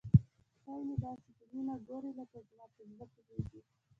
سپی 0.59 0.79
مې 0.87 0.95
داسې 1.03 1.29
په 1.37 1.43
مینه 1.51 1.75
ګوري 1.87 2.11
لکه 2.19 2.37
زما 2.49 2.65
په 2.73 2.81
زړه 2.91 3.05
پوهیږي. 3.13 3.61